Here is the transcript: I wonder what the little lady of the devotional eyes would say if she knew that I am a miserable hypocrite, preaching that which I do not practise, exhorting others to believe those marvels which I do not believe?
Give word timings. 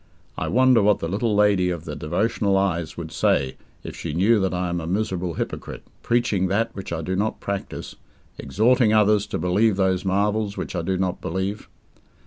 I 0.35 0.47
wonder 0.47 0.81
what 0.81 0.97
the 0.97 1.07
little 1.07 1.35
lady 1.35 1.69
of 1.69 1.85
the 1.85 1.95
devotional 1.95 2.57
eyes 2.57 2.97
would 2.97 3.11
say 3.11 3.55
if 3.83 3.95
she 3.95 4.15
knew 4.15 4.39
that 4.39 4.51
I 4.51 4.69
am 4.69 4.81
a 4.81 4.87
miserable 4.87 5.35
hypocrite, 5.35 5.83
preaching 6.01 6.47
that 6.47 6.75
which 6.75 6.91
I 6.91 7.03
do 7.03 7.15
not 7.15 7.39
practise, 7.39 7.93
exhorting 8.39 8.93
others 8.95 9.27
to 9.27 9.37
believe 9.37 9.75
those 9.75 10.03
marvels 10.03 10.57
which 10.57 10.75
I 10.75 10.81
do 10.81 10.97
not 10.97 11.21
believe? 11.21 11.69